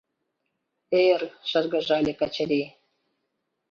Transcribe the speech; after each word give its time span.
Эр,— 1.05 1.21
шыргыжале 1.49 2.13
Качырий. 2.19 2.67